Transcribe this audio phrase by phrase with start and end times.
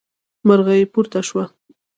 [0.47, 1.43] مرغۍ پورته شوه.